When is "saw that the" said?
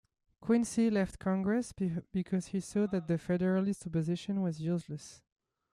2.59-3.19